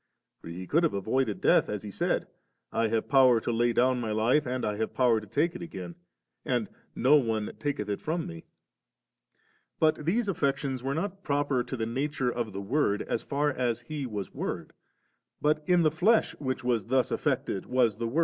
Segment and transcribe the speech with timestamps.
[0.39, 3.71] for He could have avoided death, as He said, * I have power to lay
[3.71, 5.93] down My hfe, and I have power to take it again;'
[6.43, 8.43] and' No one taketh it from Me»*
[9.77, 9.79] 55.
[9.79, 13.81] But these affections were not proper to the nature of the Word, as far as
[13.81, 14.73] He was Word;
[15.39, 18.19] but in the flesh which was thus affected was the• licyoif, I fl6 ttpmtdwL• Ivw««!